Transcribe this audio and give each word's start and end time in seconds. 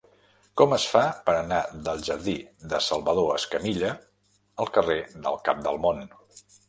Com 0.59 0.71
es 0.75 0.85
fa 0.93 1.01
per 1.27 1.35
anar 1.41 1.59
del 1.89 2.01
jardí 2.07 2.35
de 2.71 2.79
Salvador 2.85 3.29
Escamilla 3.35 3.93
al 4.65 4.73
carrer 4.79 4.99
del 5.29 5.39
Cap 5.51 5.61
del 5.69 5.79
Món? 5.85 6.03